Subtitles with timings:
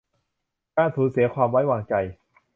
[0.75, 1.93] การสูญเสียความไว้วางใจ